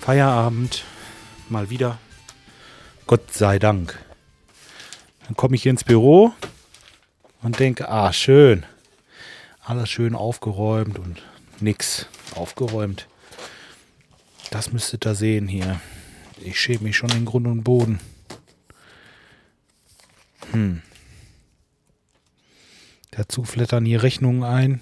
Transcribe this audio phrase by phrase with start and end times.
[0.00, 0.84] Feierabend,
[1.48, 1.98] mal wieder.
[3.06, 3.98] Gott sei Dank.
[5.26, 6.32] Dann komme ich ins Büro
[7.42, 8.64] und denke, ah, schön.
[9.64, 11.22] Alles schön aufgeräumt und
[11.60, 13.08] nix aufgeräumt.
[14.50, 15.80] Das müsstet ihr sehen hier.
[16.40, 17.98] Ich schäme mich schon in Grund und Boden.
[20.52, 20.82] Hm.
[23.18, 24.80] Dazu flattern hier Rechnungen ein.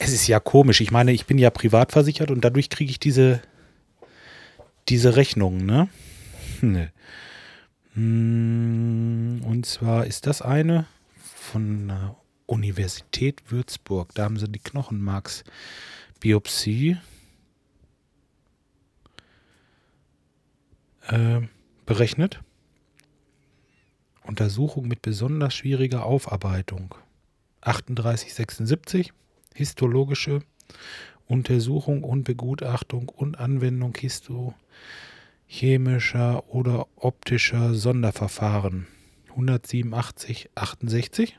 [0.00, 0.80] Es ist ja komisch.
[0.80, 3.40] Ich meine, ich bin ja privat versichert und dadurch kriege ich diese,
[4.88, 5.88] diese Rechnungen, ne?
[6.60, 6.90] ne.
[7.94, 10.86] Und zwar ist das eine
[11.36, 14.12] von der Universität Würzburg.
[14.14, 16.96] Da haben sie die Knochenmarksbiopsie
[21.06, 21.42] äh,
[21.86, 22.40] berechnet.
[24.24, 26.96] Untersuchung mit besonders schwieriger Aufarbeitung.
[27.62, 29.12] 3876
[29.54, 30.40] histologische
[31.26, 34.54] Untersuchung und Begutachtung und Anwendung histochemischer
[36.48, 38.86] oder optischer Sonderverfahren.
[39.30, 41.38] 187 68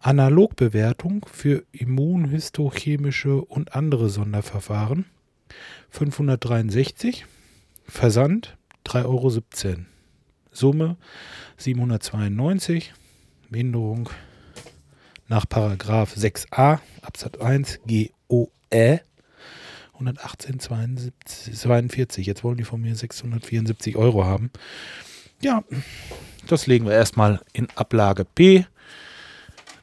[0.00, 5.06] Analogbewertung für immunhistochemische und andere Sonderverfahren
[5.90, 7.26] 563
[7.84, 9.42] Versand 3,17 Euro.
[10.58, 10.96] Summe
[11.56, 12.92] 792.
[13.48, 14.10] Minderung
[15.28, 19.00] nach Paragraph 6a Absatz 1 GOE
[20.00, 22.22] 118,42.
[22.22, 24.50] Jetzt wollen die von mir 674 Euro haben.
[25.40, 25.62] Ja,
[26.48, 28.66] das legen wir erstmal in Ablage P.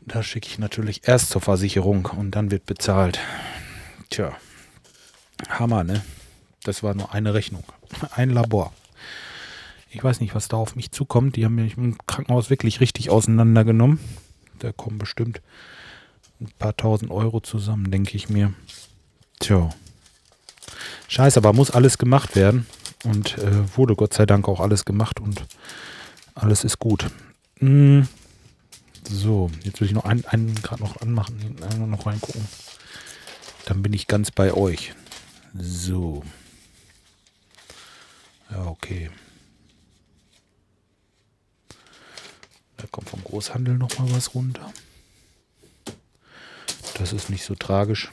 [0.01, 3.19] Da schicke ich natürlich erst zur Versicherung und dann wird bezahlt.
[4.09, 4.35] Tja,
[5.47, 6.03] Hammer, ne?
[6.63, 7.63] Das war nur eine Rechnung.
[8.11, 8.73] Ein Labor.
[9.95, 11.37] Ich weiß nicht, was da auf mich zukommt.
[11.37, 13.97] Die haben mich im Krankenhaus wirklich richtig auseinandergenommen.
[14.59, 15.41] Da kommen bestimmt
[16.41, 18.53] ein paar tausend Euro zusammen, denke ich mir.
[19.39, 19.69] Tja.
[21.07, 22.65] Scheiße, aber muss alles gemacht werden.
[23.05, 25.45] Und äh, wurde Gott sei Dank auch alles gemacht und
[26.33, 27.09] alles ist gut.
[27.59, 28.09] Hm.
[29.07, 31.39] So, jetzt will ich noch einen, einen gerade noch anmachen,
[31.71, 32.45] einen noch reingucken.
[33.65, 34.93] Dann bin ich ganz bei euch.
[35.57, 36.21] So.
[38.51, 39.09] Ja, okay.
[42.77, 44.71] Da kommt vom Großhandel noch mal was runter.
[46.97, 48.11] Das ist nicht so tragisch.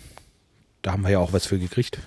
[0.83, 1.99] Da haben wir ja auch was für gekriegt.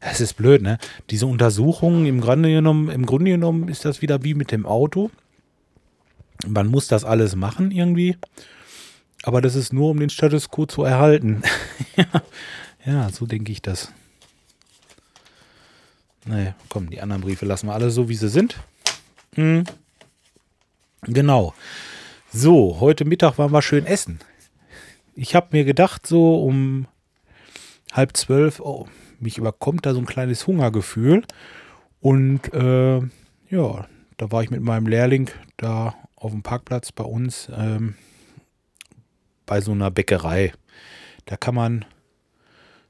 [0.00, 0.78] Es ist blöd, ne?
[1.10, 5.10] Diese Untersuchungen im Grunde genommen, im Grunde genommen ist das wieder wie mit dem Auto.
[6.46, 8.16] Man muss das alles machen irgendwie.
[9.22, 11.42] Aber das ist nur, um den Status quo zu erhalten.
[12.84, 13.92] ja, so denke ich das.
[16.24, 18.56] Naja, komm, die anderen Briefe lassen wir alle so, wie sie sind.
[19.36, 19.64] Mhm.
[21.08, 21.52] Genau.
[22.32, 24.20] So, heute Mittag waren wir schön essen.
[25.16, 26.86] Ich habe mir gedacht, so um
[27.92, 28.86] halb zwölf, oh,
[29.18, 31.24] mich überkommt da so ein kleines Hungergefühl.
[32.00, 32.98] Und äh,
[33.50, 37.96] ja, da war ich mit meinem Lehrling da auf dem Parkplatz bei uns ähm,
[39.44, 40.52] bei so einer Bäckerei.
[41.24, 41.84] Da kann man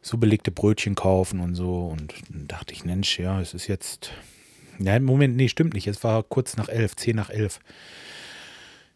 [0.03, 1.87] so belegte Brötchen kaufen und so.
[1.87, 4.11] Und dann dachte ich, Mensch, ja, es ist jetzt.
[4.79, 5.87] Ja, im Moment, nee, stimmt nicht.
[5.87, 7.61] Es war kurz nach elf, zehn nach elf.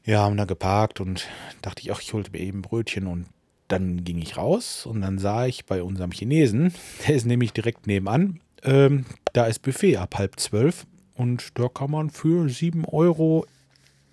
[0.05, 1.29] Ja, haben da geparkt und
[1.63, 3.27] dachte ich, ach, ich holte mir eben Brötchen und
[3.69, 6.73] dann ging ich raus und dann sah ich bei unserem Chinesen,
[7.07, 11.91] der ist nämlich direkt nebenan, ähm, da ist Buffet ab halb zwölf und da kann
[11.91, 13.47] man für sieben Euro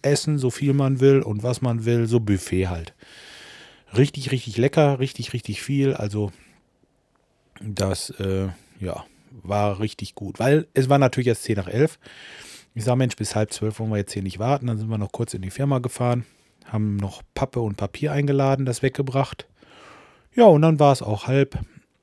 [0.02, 2.94] essen, so viel man will und was man will, so Buffet halt.
[3.96, 5.94] Richtig, richtig lecker, richtig, richtig viel.
[5.94, 6.32] Also
[7.62, 8.48] das, äh,
[8.80, 9.06] ja,
[9.42, 10.40] war richtig gut.
[10.40, 12.00] Weil es war natürlich erst 10 nach 11.
[12.76, 14.68] Ich sage, Mensch, bis halb zwölf wollen wir jetzt hier nicht warten.
[14.68, 16.26] Dann sind wir noch kurz in die Firma gefahren,
[16.66, 19.48] haben noch Pappe und Papier eingeladen, das weggebracht.
[20.36, 21.60] Ja, und dann war es auch halb.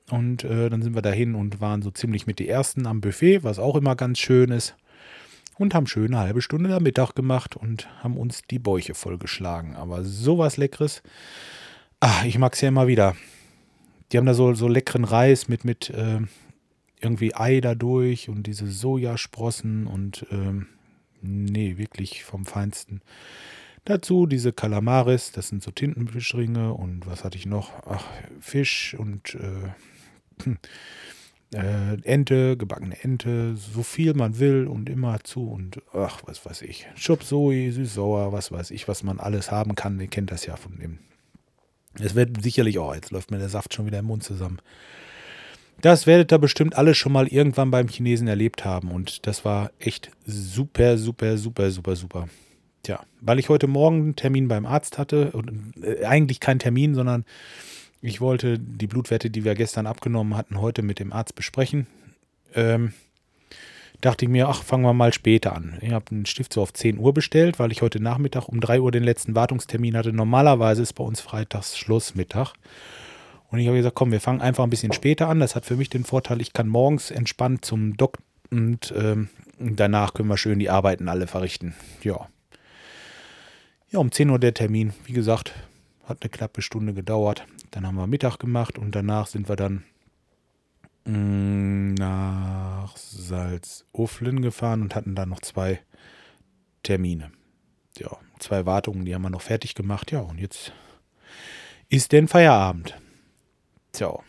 [0.09, 3.43] Und äh, dann sind wir dahin und waren so ziemlich mit die Ersten am Buffet,
[3.43, 4.75] was auch immer ganz schön ist.
[5.57, 9.75] Und haben schön eine halbe Stunde da Mittag gemacht und haben uns die Bäuche vollgeschlagen.
[9.75, 11.03] Aber sowas Leckeres.
[11.99, 13.15] Ah, ich mag es ja immer wieder.
[14.11, 16.19] Die haben da so, so leckeren Reis mit, mit äh,
[17.01, 20.67] irgendwie Ei dadurch und diese Sojasprossen und ähm,
[21.21, 23.01] nee, wirklich vom Feinsten.
[23.85, 27.71] Dazu diese Kalamaris, das sind so Tintenfischringe und was hatte ich noch?
[27.87, 28.05] Ach,
[28.39, 30.47] Fisch und äh,
[31.57, 36.61] äh, Ente, gebackene Ente, so viel man will und immer zu und ach, was weiß
[36.61, 36.87] ich.
[36.95, 39.99] Chop Soe, süß-sauer, was weiß ich, was man alles haben kann.
[39.99, 40.99] Ihr kennt das ja von dem
[41.99, 44.59] es wird sicherlich, oh, jetzt läuft mir der Saft schon wieder im Mund zusammen.
[45.79, 48.91] Das werdet ihr bestimmt alle schon mal irgendwann beim Chinesen erlebt haben.
[48.91, 52.29] Und das war echt super, super, super, super, super.
[52.83, 56.95] Tja, weil ich heute Morgen einen Termin beim Arzt hatte, und, äh, eigentlich kein Termin,
[56.95, 57.25] sondern
[58.01, 61.87] ich wollte die Blutwerte, die wir gestern abgenommen hatten, heute mit dem Arzt besprechen.
[62.55, 62.93] Ähm,
[64.01, 65.77] dachte ich mir, ach, fangen wir mal später an.
[65.81, 68.81] Ich habe einen Stift so auf 10 Uhr bestellt, weil ich heute Nachmittag um 3
[68.81, 70.11] Uhr den letzten Wartungstermin hatte.
[70.11, 72.53] Normalerweise ist bei uns freitags Schlussmittag.
[73.51, 75.41] Und ich habe gesagt, komm, wir fangen einfach ein bisschen später an.
[75.41, 78.17] Das hat für mich den Vorteil, ich kann morgens entspannt zum Doc
[78.49, 81.75] und ähm, danach können wir schön die Arbeiten alle verrichten.
[82.01, 82.29] Ja.
[83.89, 84.93] Ja, um 10 Uhr der Termin.
[85.05, 85.53] Wie gesagt,
[86.05, 87.45] hat eine knappe Stunde gedauert.
[87.71, 89.83] Dann haben wir Mittag gemacht und danach sind wir dann
[91.03, 95.81] mh, mm, nach Salzuflen gefahren und hatten dann noch zwei
[96.83, 97.31] Termine.
[97.97, 100.11] Ja, zwei Wartungen, die haben wir noch fertig gemacht.
[100.11, 100.71] Ja, und jetzt
[101.89, 102.95] ist denn Feierabend.
[103.91, 104.19] Tja,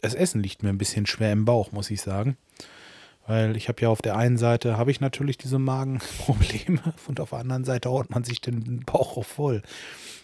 [0.00, 2.36] das Essen liegt mir ein bisschen schwer im Bauch, muss ich sagen.
[3.26, 7.30] Weil ich habe ja auf der einen Seite habe ich natürlich diese Magenprobleme und auf
[7.30, 9.62] der anderen Seite haut man sich den Bauch auch voll.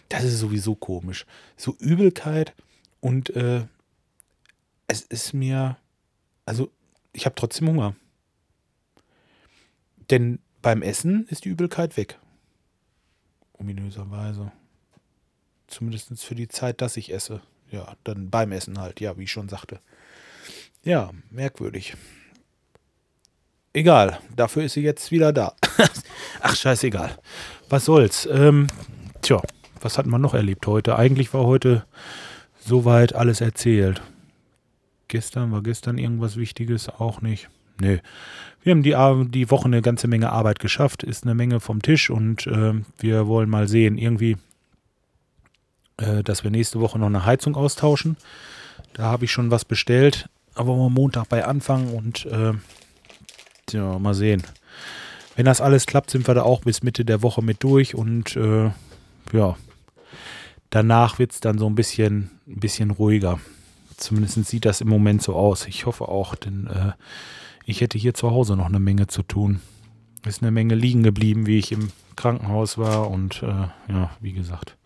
[0.07, 1.25] Das ist sowieso komisch.
[1.57, 2.53] So Übelkeit
[3.01, 3.65] und äh,
[4.87, 5.77] es ist mir,
[6.45, 6.69] also
[7.11, 7.95] ich habe trotzdem Hunger.
[10.09, 12.19] Denn beim Essen ist die Übelkeit weg.
[13.53, 14.51] Ominöserweise.
[15.67, 17.41] Zumindest für die Zeit, dass ich esse
[17.73, 19.79] ja, dann beim Essen halt, ja, wie ich schon sagte.
[20.83, 21.95] Ja, merkwürdig.
[23.73, 25.55] Egal, dafür ist sie jetzt wieder da.
[26.41, 27.17] Ach, scheißegal.
[27.69, 28.29] Was soll's?
[28.31, 28.67] Ähm,
[29.23, 29.41] tja,
[29.81, 30.97] was hat man noch erlebt heute?
[30.97, 31.85] Eigentlich war heute
[32.59, 34.01] soweit alles erzählt.
[35.07, 36.89] Gestern war gestern irgendwas Wichtiges?
[36.89, 37.49] Auch nicht.
[37.81, 38.01] Nee.
[38.61, 42.11] Wir haben die, die Woche eine ganze Menge Arbeit geschafft, ist eine Menge vom Tisch
[42.11, 43.97] und äh, wir wollen mal sehen.
[43.97, 44.37] Irgendwie
[46.03, 48.17] äh, dass wir nächste Woche noch eine Heizung austauschen.
[48.93, 52.53] Da habe ich schon was bestellt, aber am Montag bei anfangen und äh,
[53.65, 54.43] tja, mal sehen.
[55.35, 58.35] Wenn das alles klappt, sind wir da auch bis Mitte der Woche mit durch und
[58.35, 58.69] äh,
[59.31, 59.57] ja,
[60.69, 63.39] danach wird es dann so ein bisschen, ein bisschen ruhiger.
[63.97, 65.67] Zumindest sieht das im Moment so aus.
[65.67, 66.91] Ich hoffe auch, denn äh,
[67.65, 69.61] ich hätte hier zu Hause noch eine Menge zu tun.
[70.25, 74.77] Ist eine Menge liegen geblieben, wie ich im Krankenhaus war und äh, ja, wie gesagt.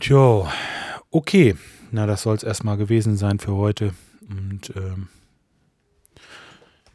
[0.00, 0.52] Tja,
[1.10, 1.56] okay.
[1.90, 3.94] Na, das soll es erstmal gewesen sein für heute.
[4.28, 5.08] Und ähm,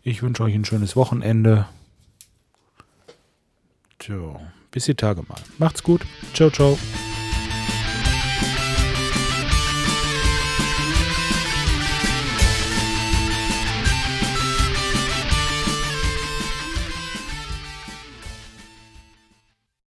[0.04, 1.68] ich wünsche euch ein schönes Wochenende.
[4.00, 4.40] Tja,
[4.72, 5.42] bis die Tage mal.
[5.58, 6.02] Macht's gut.
[6.34, 6.78] Ciao, ciao.